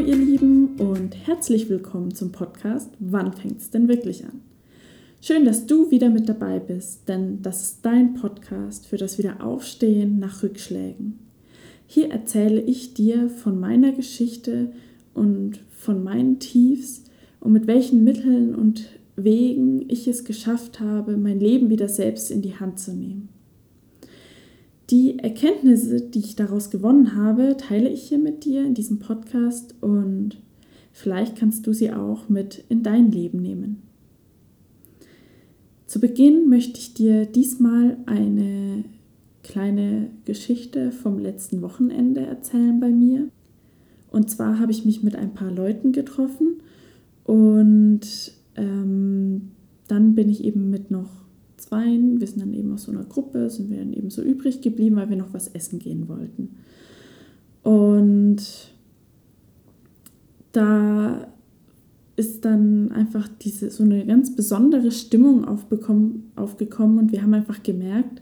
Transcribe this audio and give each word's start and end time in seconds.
Ihr 0.00 0.16
Lieben 0.16 0.76
und 0.78 1.14
herzlich 1.26 1.68
willkommen 1.68 2.14
zum 2.14 2.32
Podcast 2.32 2.88
Wann 3.00 3.34
fängt 3.34 3.60
es 3.60 3.68
denn 3.68 3.86
wirklich 3.86 4.24
an? 4.24 4.40
Schön, 5.20 5.44
dass 5.44 5.66
du 5.66 5.90
wieder 5.90 6.08
mit 6.08 6.26
dabei 6.26 6.58
bist, 6.58 7.06
denn 7.06 7.42
das 7.42 7.60
ist 7.60 7.80
dein 7.82 8.14
Podcast 8.14 8.86
für 8.86 8.96
das 8.96 9.18
Wiederaufstehen 9.18 10.18
nach 10.18 10.42
Rückschlägen. 10.42 11.18
Hier 11.86 12.10
erzähle 12.10 12.62
ich 12.62 12.94
dir 12.94 13.28
von 13.28 13.60
meiner 13.60 13.92
Geschichte 13.92 14.72
und 15.12 15.60
von 15.70 16.02
meinen 16.02 16.38
Tiefs 16.38 17.04
und 17.38 17.52
mit 17.52 17.66
welchen 17.66 18.02
Mitteln 18.02 18.54
und 18.54 18.86
Wegen 19.16 19.84
ich 19.90 20.08
es 20.08 20.24
geschafft 20.24 20.80
habe, 20.80 21.18
mein 21.18 21.40
Leben 21.40 21.68
wieder 21.68 21.90
selbst 21.90 22.30
in 22.30 22.40
die 22.40 22.58
Hand 22.58 22.78
zu 22.78 22.92
nehmen. 22.92 23.28
Die 24.90 25.20
Erkenntnisse, 25.20 26.00
die 26.00 26.18
ich 26.18 26.34
daraus 26.34 26.70
gewonnen 26.70 27.14
habe, 27.14 27.56
teile 27.56 27.88
ich 27.88 28.02
hier 28.02 28.18
mit 28.18 28.44
dir 28.44 28.64
in 28.64 28.74
diesem 28.74 28.98
Podcast 28.98 29.76
und 29.80 30.36
vielleicht 30.92 31.36
kannst 31.36 31.64
du 31.68 31.72
sie 31.72 31.92
auch 31.92 32.28
mit 32.28 32.64
in 32.68 32.82
dein 32.82 33.12
Leben 33.12 33.40
nehmen. 33.40 33.82
Zu 35.86 36.00
Beginn 36.00 36.48
möchte 36.48 36.80
ich 36.80 36.92
dir 36.94 37.24
diesmal 37.24 37.98
eine 38.06 38.84
kleine 39.44 40.10
Geschichte 40.24 40.90
vom 40.90 41.20
letzten 41.20 41.62
Wochenende 41.62 42.22
erzählen 42.22 42.80
bei 42.80 42.90
mir. 42.90 43.28
Und 44.10 44.28
zwar 44.28 44.58
habe 44.58 44.72
ich 44.72 44.84
mich 44.84 45.04
mit 45.04 45.14
ein 45.14 45.34
paar 45.34 45.52
Leuten 45.52 45.92
getroffen 45.92 46.62
und 47.22 48.00
ähm, 48.56 49.52
dann 49.86 50.16
bin 50.16 50.28
ich 50.28 50.42
eben 50.42 50.68
mit 50.68 50.90
noch 50.90 51.19
zwei, 51.70 51.86
wir 51.86 52.26
sind 52.26 52.42
dann 52.42 52.52
eben 52.52 52.72
aus 52.72 52.84
so 52.84 52.92
einer 52.92 53.04
Gruppe, 53.04 53.48
sind 53.48 53.70
wir 53.70 53.78
dann 53.78 53.92
eben 53.92 54.10
so 54.10 54.22
übrig 54.22 54.60
geblieben, 54.60 54.96
weil 54.96 55.08
wir 55.08 55.16
noch 55.16 55.32
was 55.32 55.48
essen 55.48 55.78
gehen 55.78 56.08
wollten. 56.08 56.56
Und 57.62 58.42
da 60.52 61.28
ist 62.16 62.44
dann 62.44 62.90
einfach 62.90 63.28
diese 63.40 63.70
so 63.70 63.84
eine 63.84 64.04
ganz 64.04 64.34
besondere 64.34 64.90
Stimmung 64.90 65.44
aufgekommen 65.44 66.24
und 66.36 67.12
wir 67.12 67.22
haben 67.22 67.34
einfach 67.34 67.62
gemerkt, 67.62 68.20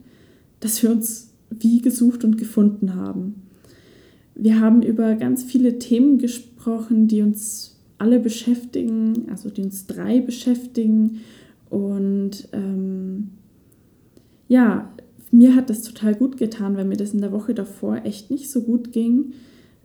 dass 0.61 0.83
wir 0.83 0.91
uns 0.91 1.31
wie 1.51 1.81
gesucht 1.81 2.25
und 2.25 2.37
gefunden 2.37 2.95
haben. 2.95 3.43
Wir 4.35 4.61
haben 4.61 4.83
über 4.83 5.15
ganz 5.15 5.43
viele 5.43 5.79
Themen 5.79 6.19
gesprochen, 6.19 7.09
die 7.09 7.23
uns 7.23 7.77
alle 7.97 8.21
beschäftigen, 8.21 9.27
also 9.31 9.49
die 9.51 9.63
uns 9.63 9.87
drei 9.87 10.21
beschäftigen. 10.21 11.21
Und 11.71 12.49
ja, 14.49 14.91
mir 15.31 15.55
hat 15.55 15.71
das 15.71 15.83
total 15.83 16.15
gut 16.15 16.37
getan, 16.39 16.77
weil 16.77 16.87
mir 16.87 16.97
das 16.97 17.13
in 17.13 17.21
der 17.21 17.33
Woche 17.33 17.55
davor 17.55 18.05
echt 18.05 18.31
nicht 18.31 18.51
so 18.51 18.63
gut 18.63 18.93
ging. 18.93 19.35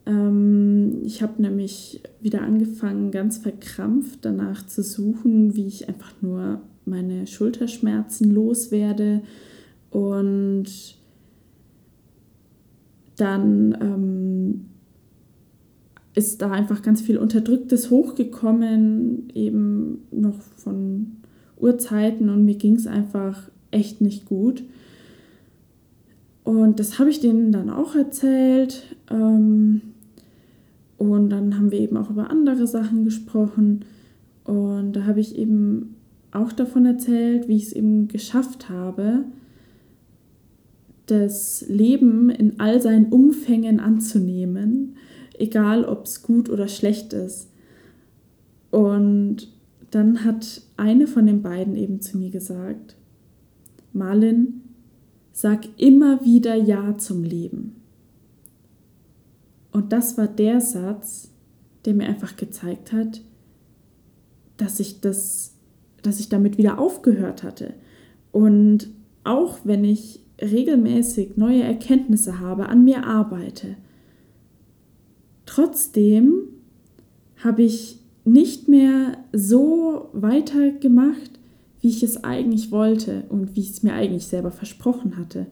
Ähm, 0.05 1.02
ich 1.03 1.22
habe 1.22 1.42
nämlich 1.42 2.02
wieder 2.22 2.42
angefangen, 2.42 3.11
ganz 3.11 3.38
verkrampft 3.38 4.20
danach 4.23 4.66
zu 4.66 4.81
suchen, 4.81 5.55
wie 5.55 5.67
ich 5.67 5.89
einfach 5.89 6.14
nur 6.22 6.61
meine 6.86 7.28
Schulterschmerzen 7.28 8.31
loswerde. 8.31 9.22
Und 9.89 10.66
dann 13.17 13.77
ähm, 13.80 14.66
ist 16.16 16.42
da 16.42 16.52
einfach 16.52 16.81
ganz 16.81 17.02
viel 17.02 17.17
Unterdrücktes 17.17 17.89
hochgekommen, 17.89 19.30
eben 19.33 20.00
noch 20.11 20.42
von 20.42 21.17
Urzeiten 21.58 22.30
und 22.30 22.45
mir 22.45 22.55
ging 22.55 22.76
es 22.76 22.87
einfach 22.87 23.49
echt 23.73 24.02
nicht 24.02 24.26
gut. 24.26 24.64
Und 26.44 26.80
das 26.80 27.00
habe 27.00 27.10
ich 27.10 27.20
denen 27.20 27.52
dann 27.52 27.70
auch 27.70 27.95
erzählt. 27.95 28.84
Ähm, 29.10 29.82
und 30.98 31.30
dann 31.30 31.58
haben 31.58 31.72
wir 31.72 31.80
eben 31.80 31.98
auch 31.98 32.10
über 32.10 32.30
andere 32.30 32.67
Sachen 32.67 33.04
gesprochen. 33.04 33.86
Und 34.44 34.94
da 34.94 35.06
habe 35.06 35.20
ich 35.20 35.38
eben 35.38 35.95
auch 36.32 36.52
davon 36.52 36.86
erzählt, 36.86 37.48
wie 37.48 37.56
ich 37.56 37.67
es 37.67 37.73
eben 37.73 38.08
geschafft 38.08 38.70
habe, 38.70 39.26
das 41.05 41.66
Leben 41.67 42.30
in 42.30 42.60
all 42.60 42.82
seinen 42.82 43.08
Umfängen 43.08 43.80
anzunehmen 43.80 44.95
egal 45.38 45.86
ob 45.86 46.05
es 46.05 46.22
gut 46.22 46.50
oder 46.50 46.67
schlecht 46.67 47.14
ist. 47.14 47.50
Und 48.72 49.50
dann 49.92 50.23
hat 50.23 50.61
eine 50.78 51.08
von 51.08 51.26
den 51.26 51.42
beiden 51.42 51.76
eben 51.76 52.02
zu 52.02 52.17
mir 52.17 52.30
gesagt, 52.30 52.95
Marlin, 53.93 54.61
sag 55.31 55.61
immer 55.77 56.23
wieder 56.23 56.55
Ja 56.55 56.98
zum 56.98 57.23
Leben. 57.23 57.76
Und 59.71 59.92
das 59.92 60.17
war 60.17 60.27
der 60.27 60.61
Satz, 60.61 61.31
der 61.86 61.93
mir 61.93 62.08
einfach 62.08 62.36
gezeigt 62.36 62.92
hat, 62.92 63.21
dass 64.58 64.80
ich 64.80 65.02
das, 65.02 65.55
dass 66.02 66.20
ich 66.20 66.30
damit 66.30 66.58
wieder 66.58 66.80
aufgehört 66.80 67.43
hatte. 67.43 67.73
Und 68.31 68.89
auch 69.23 69.59
wenn 69.64 69.83
ich 69.83 70.20
regelmäßig 70.42 71.37
neue 71.37 71.64
Erkenntnisse 71.64 72.39
habe, 72.39 72.70
an 72.70 72.83
mir 72.83 73.05
arbeite, 73.05 73.77
Trotzdem 75.45 76.48
habe 77.43 77.64
ich 77.64 77.99
nicht 78.25 78.67
mehr 78.67 79.17
so 79.33 80.10
weitergemacht, 80.14 81.39
wie 81.83 81.89
ich 81.89 82.02
es 82.02 82.23
eigentlich 82.23 82.71
wollte 82.71 83.26
und 83.27 83.58
wie 83.58 83.60
ich 83.60 83.71
es 83.71 83.83
mir 83.83 83.92
eigentlich 83.94 84.26
selber 84.26 84.52
versprochen 84.52 85.17
hatte. 85.17 85.48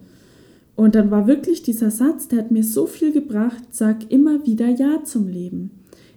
Und 0.77 0.95
dann 0.95 1.11
war 1.11 1.27
wirklich 1.27 1.61
dieser 1.61 1.91
Satz, 1.91 2.29
der 2.29 2.39
hat 2.39 2.51
mir 2.51 2.63
so 2.63 2.87
viel 2.87 3.11
gebracht, 3.11 3.61
sag 3.71 4.09
immer 4.09 4.45
wieder 4.45 4.69
Ja 4.69 5.03
zum 5.03 5.27
Leben. 5.27 5.71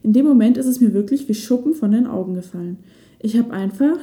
In 0.05 0.13
dem 0.13 0.25
Moment 0.25 0.57
ist 0.57 0.67
es 0.67 0.81
mir 0.81 0.95
wirklich 0.95 1.29
wie 1.29 1.35
Schuppen 1.35 1.75
von 1.75 1.91
den 1.91 2.07
Augen 2.07 2.35
gefallen. 2.35 2.79
Ich 3.19 3.37
habe 3.37 3.53
einfach, 3.53 3.99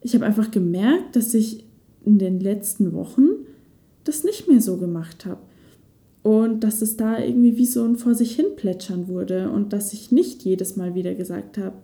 ich 0.00 0.14
habe 0.14 0.24
einfach 0.24 0.50
gemerkt, 0.50 1.14
dass 1.14 1.34
ich 1.34 1.66
in 2.06 2.18
den 2.18 2.40
letzten 2.40 2.94
Wochen 2.94 3.28
das 4.04 4.24
nicht 4.24 4.48
mehr 4.48 4.62
so 4.62 4.78
gemacht 4.78 5.26
habe. 5.26 5.40
Und 6.22 6.64
dass 6.64 6.80
es 6.80 6.96
da 6.96 7.18
irgendwie 7.18 7.58
wie 7.58 7.66
so 7.66 7.84
ein 7.84 7.96
vor 7.96 8.14
sich 8.14 8.34
hin 8.34 8.46
plätschern 8.56 9.08
wurde 9.08 9.50
und 9.50 9.74
dass 9.74 9.92
ich 9.92 10.10
nicht 10.10 10.42
jedes 10.42 10.76
Mal 10.76 10.94
wieder 10.94 11.14
gesagt 11.14 11.58
habe, 11.58 11.76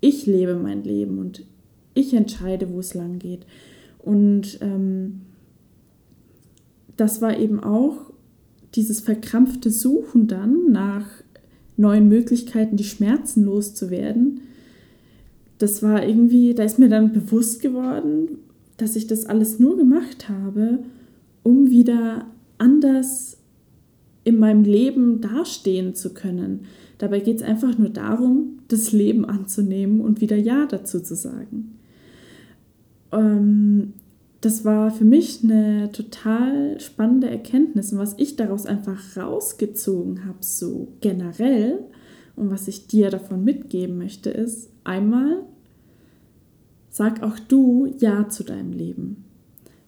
ich 0.00 0.26
lebe 0.26 0.56
mein 0.56 0.82
Leben 0.82 1.20
und 1.20 1.44
ich 1.94 2.14
entscheide, 2.14 2.70
wo 2.70 2.80
es 2.80 2.94
lang 2.94 3.18
geht. 3.18 3.46
Und 3.98 4.58
ähm, 4.60 5.22
das 6.96 7.20
war 7.20 7.38
eben 7.38 7.60
auch 7.60 8.12
dieses 8.74 9.00
verkrampfte 9.00 9.70
Suchen 9.70 10.26
dann 10.26 10.70
nach 10.70 11.06
neuen 11.76 12.08
Möglichkeiten, 12.08 12.76
die 12.76 12.84
Schmerzen 12.84 13.44
loszuwerden. 13.44 14.40
Das 15.58 15.82
war 15.82 16.06
irgendwie, 16.06 16.54
da 16.54 16.64
ist 16.64 16.78
mir 16.78 16.88
dann 16.88 17.12
bewusst 17.12 17.60
geworden, 17.60 18.38
dass 18.76 18.96
ich 18.96 19.06
das 19.06 19.26
alles 19.26 19.58
nur 19.58 19.76
gemacht 19.76 20.28
habe, 20.28 20.80
um 21.42 21.70
wieder 21.70 22.26
anders 22.58 23.36
in 24.24 24.38
meinem 24.38 24.64
Leben 24.64 25.20
dastehen 25.20 25.94
zu 25.94 26.14
können. 26.14 26.60
Dabei 26.98 27.20
geht 27.20 27.36
es 27.36 27.42
einfach 27.42 27.76
nur 27.78 27.88
darum, 27.88 28.60
das 28.68 28.92
Leben 28.92 29.24
anzunehmen 29.24 30.00
und 30.00 30.20
wieder 30.20 30.36
Ja 30.36 30.66
dazu 30.66 31.00
zu 31.00 31.14
sagen. 31.14 31.78
Ähm, 33.12 33.94
das 34.40 34.64
war 34.64 34.90
für 34.90 35.04
mich 35.04 35.44
eine 35.44 35.92
total 35.92 36.80
spannende 36.80 37.30
Erkenntnis 37.30 37.92
und 37.92 37.98
was 37.98 38.14
ich 38.18 38.34
daraus 38.34 38.66
einfach 38.66 39.16
rausgezogen 39.16 40.26
habe, 40.26 40.38
so 40.40 40.88
generell 41.00 41.78
und 42.34 42.50
was 42.50 42.66
ich 42.66 42.88
dir 42.88 43.10
davon 43.10 43.44
mitgeben 43.44 43.98
möchte, 43.98 44.30
ist 44.30 44.70
einmal, 44.82 45.44
sag 46.90 47.22
auch 47.22 47.38
du 47.38 47.86
Ja 47.98 48.28
zu 48.28 48.42
deinem 48.42 48.72
Leben. 48.72 49.24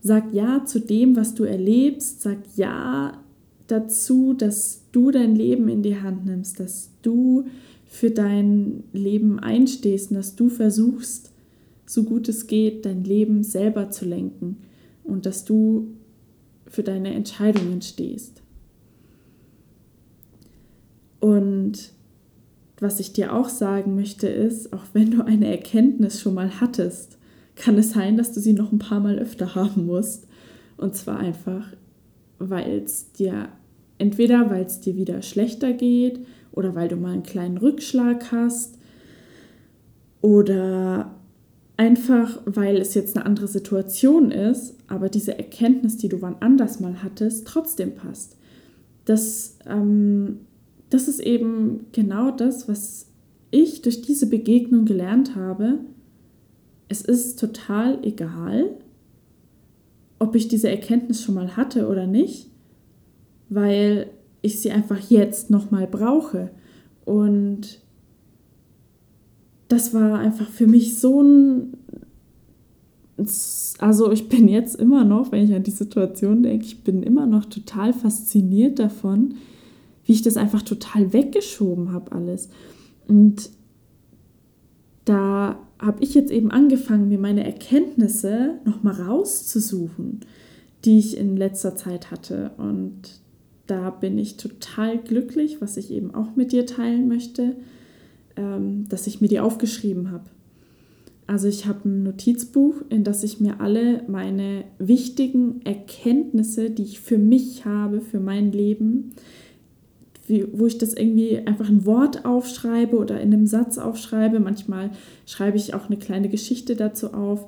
Sag 0.00 0.32
Ja 0.32 0.64
zu 0.64 0.80
dem, 0.80 1.16
was 1.16 1.34
du 1.34 1.44
erlebst. 1.44 2.22
Sag 2.22 2.38
Ja 2.56 3.24
dazu, 3.66 4.34
dass 4.34 4.82
du 4.92 5.10
dein 5.10 5.34
Leben 5.34 5.68
in 5.68 5.82
die 5.82 6.00
Hand 6.00 6.26
nimmst, 6.26 6.60
dass 6.60 6.90
du 7.02 7.46
für 7.86 8.10
dein 8.10 8.84
Leben 8.92 9.38
einstehst 9.38 10.10
und 10.10 10.16
dass 10.16 10.36
du 10.36 10.48
versuchst, 10.48 11.32
so 11.94 12.04
gut 12.04 12.28
es 12.28 12.46
geht, 12.46 12.84
dein 12.84 13.04
Leben 13.04 13.42
selber 13.42 13.90
zu 13.90 14.04
lenken 14.04 14.58
und 15.02 15.26
dass 15.26 15.44
du 15.44 15.88
für 16.66 16.82
deine 16.82 17.14
Entscheidungen 17.14 17.80
stehst. 17.82 18.42
Und 21.20 21.92
was 22.80 23.00
ich 23.00 23.12
dir 23.12 23.34
auch 23.34 23.48
sagen 23.48 23.94
möchte 23.94 24.28
ist, 24.28 24.72
auch 24.72 24.84
wenn 24.92 25.12
du 25.12 25.24
eine 25.24 25.50
Erkenntnis 25.50 26.20
schon 26.20 26.34
mal 26.34 26.60
hattest, 26.60 27.16
kann 27.54 27.78
es 27.78 27.92
sein, 27.92 28.16
dass 28.16 28.32
du 28.32 28.40
sie 28.40 28.52
noch 28.52 28.72
ein 28.72 28.78
paar 28.78 29.00
Mal 29.00 29.18
öfter 29.18 29.54
haben 29.54 29.86
musst. 29.86 30.26
Und 30.76 30.96
zwar 30.96 31.18
einfach 31.18 31.68
weil 32.38 32.82
es 32.84 33.12
dir 33.12 33.48
entweder 33.98 34.50
weil 34.50 34.64
es 34.64 34.80
dir 34.80 34.96
wieder 34.96 35.22
schlechter 35.22 35.72
geht 35.72 36.20
oder 36.52 36.74
weil 36.74 36.88
du 36.88 36.96
mal 36.96 37.12
einen 37.12 37.22
kleinen 37.22 37.58
Rückschlag 37.58 38.32
hast 38.32 38.78
oder 40.20 41.14
einfach 41.76 42.40
weil 42.44 42.76
es 42.76 42.94
jetzt 42.94 43.16
eine 43.16 43.26
andere 43.26 43.48
Situation 43.48 44.30
ist, 44.30 44.76
aber 44.86 45.08
diese 45.08 45.36
Erkenntnis, 45.36 45.96
die 45.96 46.08
du 46.08 46.22
wann 46.22 46.36
anders 46.40 46.80
mal 46.80 47.02
hattest, 47.02 47.46
trotzdem 47.46 47.94
passt. 47.94 48.36
Das, 49.04 49.58
ähm, 49.66 50.40
das 50.90 51.08
ist 51.08 51.20
eben 51.20 51.86
genau 51.92 52.30
das, 52.30 52.68
was 52.68 53.08
ich 53.50 53.82
durch 53.82 54.02
diese 54.02 54.28
Begegnung 54.28 54.84
gelernt 54.84 55.36
habe. 55.36 55.78
Es 56.88 57.02
ist 57.02 57.38
total 57.38 57.98
egal, 58.04 58.70
ob 60.18 60.34
ich 60.34 60.48
diese 60.48 60.68
Erkenntnis 60.68 61.22
schon 61.22 61.34
mal 61.34 61.56
hatte 61.56 61.88
oder 61.88 62.06
nicht, 62.06 62.50
weil 63.48 64.10
ich 64.42 64.60
sie 64.60 64.70
einfach 64.70 64.98
jetzt 65.10 65.50
nochmal 65.50 65.86
brauche. 65.86 66.50
Und 67.04 67.80
das 69.68 69.94
war 69.94 70.18
einfach 70.18 70.48
für 70.48 70.66
mich 70.66 70.98
so 70.98 71.22
ein 71.22 71.76
also 73.78 74.10
ich 74.10 74.28
bin 74.28 74.48
jetzt 74.48 74.74
immer 74.74 75.04
noch, 75.04 75.30
wenn 75.30 75.44
ich 75.44 75.54
an 75.54 75.62
die 75.62 75.70
Situation 75.70 76.42
denke, 76.42 76.64
ich 76.64 76.82
bin 76.82 77.02
immer 77.02 77.26
noch 77.26 77.44
total 77.44 77.92
fasziniert 77.92 78.78
davon, 78.78 79.36
wie 80.04 80.12
ich 80.12 80.22
das 80.22 80.36
einfach 80.36 80.62
total 80.62 81.12
weggeschoben 81.12 81.92
habe 81.92 82.12
alles. 82.12 82.48
Und 83.06 83.50
da 85.04 85.58
habe 85.78 86.02
ich 86.02 86.14
jetzt 86.14 86.32
eben 86.32 86.50
angefangen, 86.50 87.08
mir 87.08 87.18
meine 87.18 87.44
Erkenntnisse 87.44 88.58
nochmal 88.64 89.00
rauszusuchen, 89.00 90.20
die 90.84 90.98
ich 90.98 91.16
in 91.16 91.36
letzter 91.36 91.76
Zeit 91.76 92.10
hatte. 92.10 92.52
Und 92.56 93.20
da 93.66 93.90
bin 93.90 94.18
ich 94.18 94.36
total 94.36 94.98
glücklich, 94.98 95.60
was 95.60 95.76
ich 95.76 95.90
eben 95.90 96.14
auch 96.14 96.36
mit 96.36 96.52
dir 96.52 96.66
teilen 96.66 97.06
möchte, 97.06 97.56
ähm, 98.36 98.88
dass 98.88 99.06
ich 99.06 99.20
mir 99.20 99.28
die 99.28 99.40
aufgeschrieben 99.40 100.10
habe. 100.10 100.24
Also 101.26 101.48
ich 101.48 101.66
habe 101.66 101.88
ein 101.88 102.02
Notizbuch, 102.02 102.74
in 102.90 103.02
das 103.02 103.22
ich 103.22 103.40
mir 103.40 103.60
alle 103.60 104.02
meine 104.08 104.64
wichtigen 104.78 105.62
Erkenntnisse, 105.64 106.70
die 106.70 106.82
ich 106.82 107.00
für 107.00 107.16
mich 107.16 107.64
habe, 107.64 108.00
für 108.00 108.20
mein 108.20 108.52
Leben, 108.52 109.12
wie, 110.26 110.46
wo 110.52 110.66
ich 110.66 110.76
das 110.76 110.92
irgendwie 110.94 111.38
einfach 111.38 111.68
ein 111.68 111.86
Wort 111.86 112.26
aufschreibe 112.26 112.96
oder 112.96 113.20
in 113.20 113.32
einem 113.32 113.46
Satz 113.46 113.78
aufschreibe. 113.78 114.38
Manchmal 114.38 114.90
schreibe 115.26 115.56
ich 115.56 115.72
auch 115.74 115.86
eine 115.86 115.96
kleine 115.96 116.28
Geschichte 116.28 116.76
dazu 116.76 117.14
auf. 117.14 117.46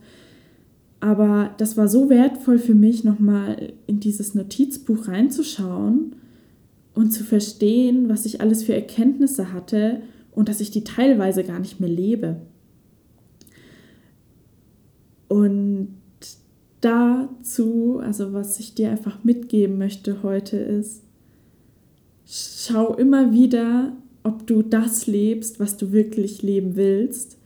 Aber 1.00 1.50
das 1.59 1.77
war 1.77 1.89
so 1.89 2.09
wertvoll 2.09 2.59
für 2.59 2.75
mich, 2.75 3.05
nochmal 3.05 3.75
in 3.87 4.00
dieses 4.00 4.35
Notizbuch 4.35 5.09
reinzuschauen 5.09 6.17
und 6.94 7.12
zu 7.12 7.25
verstehen, 7.25 8.09
was 8.09 8.25
ich 8.25 8.41
alles 8.41 8.62
für 8.62 8.75
Erkenntnisse 8.75 9.53
hatte 9.53 10.00
und 10.37 10.49
dass 10.49 10.61
ich 10.61 10.71
die 10.71 10.85
teilweise 10.85 11.43
gar 11.43 11.59
nicht 11.59 11.81
mehr 11.81 11.88
lebe. 11.88 12.37
Und 15.27 15.97
dazu, 16.83 17.99
also 18.00 18.33
was 18.33 18.61
ich 18.61 18.75
dir 18.75 18.91
einfach 18.91 19.25
mitgeben 19.25 19.79
möchte 19.79 20.23
heute 20.23 20.59
ist, 20.59 21.03
schau 22.27 22.94
immer 22.94 23.33
wieder, 23.33 23.97
ob 24.23 24.47
du 24.47 24.62
das 24.62 25.06
lebst, 25.06 25.59
was 25.59 25.79
du 25.79 25.91
wirklich 25.91 26.43
leben 26.43 26.77
willst, 26.77 27.39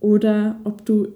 oder 0.00 0.60
ob 0.64 0.84
du 0.84 1.08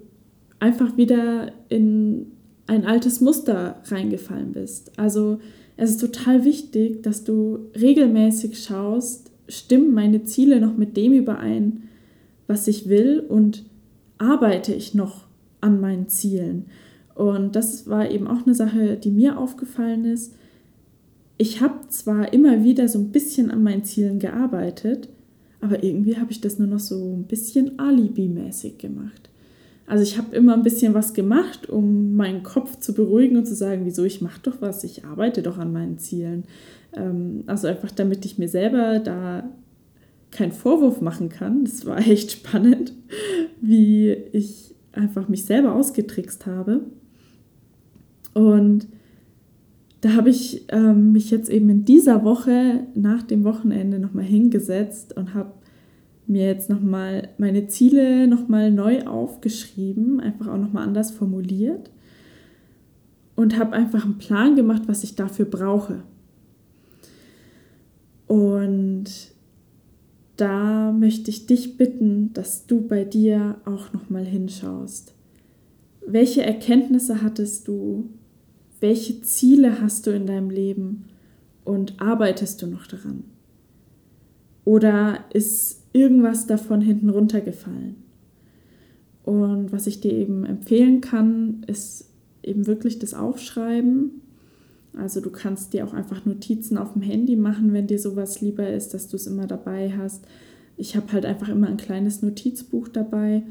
einfach 0.59 0.97
wieder 0.97 1.51
in 1.67 2.31
ein 2.65 2.85
altes 2.85 3.19
Muster 3.19 3.81
reingefallen 3.85 4.53
bist. 4.53 4.97
Also 4.97 5.39
es 5.77 5.91
ist 5.91 6.01
total 6.01 6.45
wichtig, 6.45 7.03
dass 7.03 7.23
du 7.23 7.69
regelmäßig 7.79 8.63
schaust, 8.63 9.28
stimmen 9.49 9.93
meine 9.93 10.23
Ziele 10.23 10.61
noch 10.61 10.77
mit 10.77 10.95
dem 10.95 11.13
überein, 11.13 11.83
was 12.47 12.67
ich 12.67 12.87
will 12.87 13.19
und 13.19 13.65
arbeite 14.17 14.73
ich 14.73 14.93
noch 14.93 15.25
an 15.61 15.81
meinen 15.81 16.07
Zielen. 16.07 16.65
Und 17.15 17.55
das 17.55 17.87
war 17.87 18.09
eben 18.09 18.27
auch 18.27 18.45
eine 18.45 18.55
Sache, 18.55 18.95
die 18.95 19.11
mir 19.11 19.37
aufgefallen 19.37 20.05
ist. 20.05 20.35
Ich 21.37 21.61
habe 21.61 21.87
zwar 21.89 22.31
immer 22.33 22.63
wieder 22.63 22.87
so 22.87 22.99
ein 22.99 23.11
bisschen 23.11 23.51
an 23.51 23.63
meinen 23.63 23.83
Zielen 23.83 24.19
gearbeitet, 24.19 25.09
aber 25.61 25.83
irgendwie 25.83 26.17
habe 26.17 26.31
ich 26.31 26.41
das 26.41 26.59
nur 26.59 26.67
noch 26.67 26.79
so 26.79 26.95
ein 26.95 27.23
bisschen 27.23 27.77
alibimäßig 27.79 28.77
gemacht. 28.77 29.28
Also 29.89 30.03
ich 30.03 30.19
habe 30.19 30.35
immer 30.35 30.53
ein 30.53 30.61
bisschen 30.61 30.93
was 30.93 31.15
gemacht, 31.15 31.67
um 31.67 32.15
meinen 32.15 32.43
Kopf 32.43 32.77
zu 32.77 32.93
beruhigen 32.93 33.37
und 33.37 33.47
zu 33.47 33.55
sagen, 33.55 33.85
wieso 33.85 34.03
ich 34.03 34.21
mache 34.21 34.39
doch 34.43 34.61
was, 34.61 34.83
ich 34.83 35.03
arbeite 35.03 35.41
doch 35.41 35.57
an 35.57 35.73
meinen 35.73 35.97
Zielen. 35.97 36.43
Ähm, 36.93 37.43
also 37.47 37.67
einfach 37.67 37.89
damit 37.89 38.23
ich 38.23 38.37
mir 38.37 38.47
selber 38.47 38.99
da 38.99 39.49
keinen 40.29 40.51
Vorwurf 40.51 41.01
machen 41.01 41.29
kann. 41.29 41.65
Das 41.65 41.87
war 41.87 41.97
echt 42.07 42.31
spannend, 42.33 42.93
wie 43.61 44.11
ich 44.31 44.75
einfach 44.91 45.27
mich 45.27 45.45
selber 45.45 45.73
ausgetrickst 45.73 46.45
habe. 46.45 46.81
Und 48.35 48.87
da 50.01 50.13
habe 50.13 50.29
ich 50.29 50.65
ähm, 50.69 51.13
mich 51.13 51.31
jetzt 51.31 51.49
eben 51.49 51.67
in 51.71 51.83
dieser 51.83 52.23
Woche 52.23 52.85
nach 52.93 53.23
dem 53.23 53.43
Wochenende 53.43 53.97
nochmal 53.97 54.25
hingesetzt 54.25 55.17
und 55.17 55.33
habe 55.33 55.51
mir 56.29 56.45
jetzt 56.45 56.69
nochmal 56.69 57.29
meine 57.37 57.67
Ziele 57.67 58.27
nochmal 58.27 58.71
neu 58.71 59.05
aufgeschrieben, 59.05 60.19
einfach 60.19 60.47
auch 60.47 60.57
nochmal 60.57 60.83
anders 60.83 61.11
formuliert 61.11 61.89
und 63.35 63.57
habe 63.57 63.73
einfach 63.73 64.05
einen 64.05 64.17
Plan 64.17 64.55
gemacht, 64.55 64.83
was 64.87 65.03
ich 65.03 65.15
dafür 65.15 65.45
brauche. 65.45 66.03
Und 68.27 69.05
da 70.37 70.91
möchte 70.91 71.31
ich 71.31 71.47
dich 71.47 71.77
bitten, 71.77 72.31
dass 72.33 72.67
du 72.67 72.87
bei 72.87 73.03
dir 73.03 73.55
auch 73.65 73.91
nochmal 73.91 74.23
hinschaust. 74.23 75.13
Welche 76.05 76.43
Erkenntnisse 76.43 77.21
hattest 77.21 77.67
du? 77.67 78.09
Welche 78.79 79.21
Ziele 79.21 79.81
hast 79.81 80.05
du 80.05 80.11
in 80.11 80.27
deinem 80.27 80.49
Leben? 80.49 81.05
Und 81.65 82.01
arbeitest 82.01 82.61
du 82.61 82.67
noch 82.67 82.87
daran? 82.87 83.23
Oder 84.65 85.19
ist 85.33 85.83
irgendwas 85.93 86.47
davon 86.47 86.81
hinten 86.81 87.09
runtergefallen? 87.09 87.95
Und 89.23 89.71
was 89.71 89.87
ich 89.87 90.01
dir 90.01 90.13
eben 90.13 90.45
empfehlen 90.45 91.01
kann, 91.01 91.63
ist 91.67 92.09
eben 92.43 92.67
wirklich 92.67 92.99
das 92.99 93.13
Aufschreiben 93.13 94.21
also 94.97 95.21
du 95.21 95.29
kannst 95.29 95.73
dir 95.73 95.85
auch 95.85 95.93
einfach 95.93 96.25
Notizen 96.25 96.77
auf 96.77 96.93
dem 96.93 97.01
Handy 97.01 97.35
machen, 97.35 97.73
wenn 97.73 97.87
dir 97.87 97.99
sowas 97.99 98.41
lieber 98.41 98.69
ist, 98.69 98.93
dass 98.93 99.07
du 99.07 99.15
es 99.15 99.27
immer 99.27 99.47
dabei 99.47 99.93
hast. 99.97 100.25
Ich 100.77 100.95
habe 100.95 101.11
halt 101.11 101.25
einfach 101.25 101.49
immer 101.49 101.67
ein 101.67 101.77
kleines 101.77 102.21
Notizbuch 102.21 102.87
dabei 102.87 103.43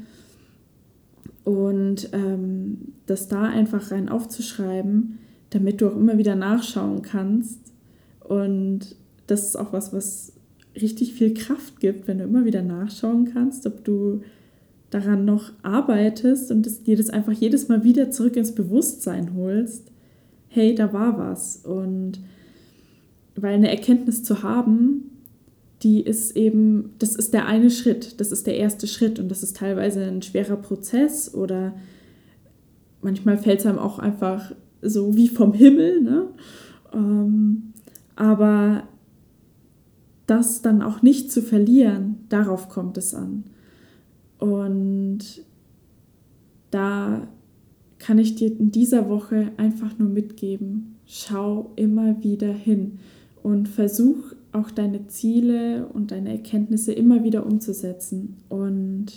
und 1.43 2.09
ähm, 2.13 2.93
das 3.05 3.27
da 3.27 3.43
einfach 3.43 3.91
rein 3.91 4.09
aufzuschreiben, 4.09 5.19
damit 5.51 5.81
du 5.81 5.87
auch 5.87 5.95
immer 5.95 6.17
wieder 6.17 6.35
nachschauen 6.35 7.01
kannst. 7.01 7.59
Und 8.27 8.95
das 9.27 9.43
ist 9.43 9.55
auch 9.55 9.71
was, 9.73 9.93
was 9.93 10.33
richtig 10.81 11.13
viel 11.13 11.33
Kraft 11.33 11.79
gibt, 11.79 12.07
wenn 12.07 12.19
du 12.19 12.23
immer 12.23 12.45
wieder 12.45 12.61
nachschauen 12.61 13.29
kannst, 13.33 13.65
ob 13.65 13.83
du 13.83 14.21
daran 14.89 15.25
noch 15.25 15.51
arbeitest 15.61 16.51
und 16.51 16.87
dir 16.87 16.97
das 16.97 17.09
einfach 17.09 17.33
jedes 17.33 17.67
Mal 17.67 17.83
wieder 17.83 18.11
zurück 18.11 18.35
ins 18.35 18.55
Bewusstsein 18.55 19.35
holst 19.35 19.91
hey, 20.49 20.75
da 20.75 20.91
war 20.91 21.17
was. 21.17 21.57
Und 21.57 22.19
weil 23.35 23.53
eine 23.53 23.69
Erkenntnis 23.69 24.23
zu 24.23 24.43
haben, 24.43 25.11
die 25.83 26.01
ist 26.01 26.35
eben, 26.35 26.93
das 26.99 27.15
ist 27.15 27.33
der 27.33 27.45
eine 27.45 27.71
Schritt, 27.71 28.19
das 28.19 28.33
ist 28.33 28.47
der 28.47 28.57
erste 28.57 28.85
Schritt 28.85 29.17
und 29.17 29.29
das 29.29 29.43
ist 29.43 29.55
teilweise 29.55 30.03
ein 30.03 30.21
schwerer 30.21 30.57
Prozess 30.57 31.33
oder 31.33 31.73
manchmal 33.01 33.37
fällt 33.37 33.61
es 33.61 33.65
einem 33.65 33.79
auch 33.79 33.97
einfach 33.97 34.51
so 34.81 35.15
wie 35.15 35.29
vom 35.29 35.53
Himmel, 35.53 36.01
ne? 36.01 36.27
Ähm, 36.93 37.73
aber 38.17 38.83
das 40.29 40.61
dann 40.61 40.81
auch 40.81 41.01
nicht 41.01 41.31
zu 41.31 41.41
verlieren, 41.41 42.17
darauf 42.29 42.69
kommt 42.69 42.97
es 42.97 43.13
an. 43.13 43.45
Und 44.37 45.43
da 46.71 47.27
kann 47.97 48.19
ich 48.19 48.35
dir 48.35 48.57
in 48.57 48.71
dieser 48.71 49.09
Woche 49.09 49.51
einfach 49.57 49.97
nur 49.97 50.09
mitgeben. 50.09 50.95
Schau 51.05 51.71
immer 51.75 52.23
wieder 52.23 52.53
hin 52.53 52.99
und 53.43 53.67
versuch 53.67 54.33
auch 54.51 54.71
deine 54.71 55.07
Ziele 55.07 55.87
und 55.87 56.11
deine 56.11 56.31
Erkenntnisse 56.31 56.93
immer 56.93 57.23
wieder 57.23 57.45
umzusetzen 57.45 58.37
und 58.49 59.07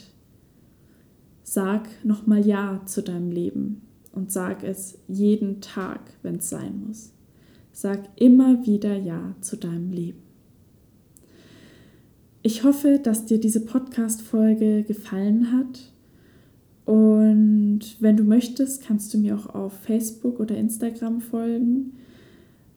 sag 1.42 1.88
nochmal 2.04 2.46
Ja 2.46 2.82
zu 2.86 3.02
deinem 3.02 3.30
Leben 3.30 3.82
und 4.12 4.32
sag 4.32 4.64
es 4.64 4.98
jeden 5.08 5.60
Tag, 5.60 6.00
wenn 6.22 6.36
es 6.36 6.50
sein 6.50 6.84
muss. 6.86 7.12
Sag 7.72 8.00
immer 8.16 8.66
wieder 8.66 8.96
Ja 8.96 9.34
zu 9.40 9.56
deinem 9.56 9.90
Leben. 9.90 10.31
Ich 12.42 12.64
hoffe, 12.64 12.98
dass 13.02 13.24
dir 13.24 13.38
diese 13.38 13.64
Podcast-Folge 13.64 14.82
gefallen 14.82 15.52
hat 15.52 15.92
und 16.84 17.80
wenn 18.00 18.16
du 18.16 18.24
möchtest, 18.24 18.82
kannst 18.82 19.14
du 19.14 19.18
mir 19.18 19.36
auch 19.36 19.54
auf 19.54 19.72
Facebook 19.72 20.40
oder 20.40 20.56
Instagram 20.56 21.20
folgen. 21.20 21.92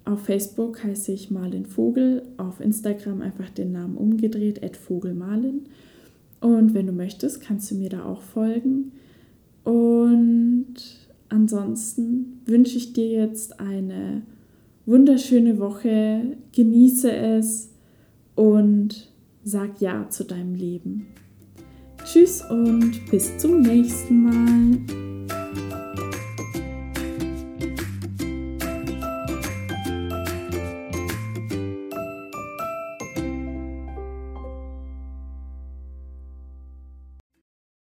Auf 0.06 0.26
Facebook 0.26 0.84
heiße 0.84 1.12
ich 1.12 1.32
Marlin 1.32 1.66
Vogel, 1.66 2.22
auf 2.38 2.60
Instagram 2.60 3.22
einfach 3.22 3.50
den 3.50 3.72
Namen 3.72 3.98
umgedreht, 3.98 4.78
Vogelmarlin. 4.78 5.62
Und 6.42 6.76
wenn 6.76 6.86
du 6.86 6.94
möchtest, 6.94 7.42
kannst 7.42 7.72
du 7.72 7.76
mir 7.76 7.90
da 7.90 8.06
auch 8.06 8.22
folgen. 8.22 8.92
Und 9.64 10.76
ansonsten 11.30 12.42
wünsche 12.46 12.78
ich 12.78 12.94
dir 12.94 13.08
jetzt 13.08 13.60
eine 13.60 14.22
wunderschöne 14.86 15.58
Woche, 15.58 16.38
genieße 16.52 17.12
es 17.12 17.72
und 18.36 19.10
sag 19.46 19.80
Ja 19.80 20.10
zu 20.10 20.26
deinem 20.26 20.56
Leben. 20.56 21.08
Tschüss 22.04 22.42
und 22.50 23.10
bis 23.10 23.38
zum 23.38 23.62
nächsten 23.62 24.24
Mal. 24.24 25.05